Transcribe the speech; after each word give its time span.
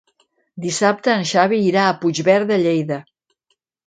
Dissabte 0.63 1.11
en 1.17 1.25
Xavi 1.31 1.59
irà 1.65 1.83
a 1.89 1.91
Puigverd 2.05 2.47
de 2.53 2.57
Lleida. 2.63 2.99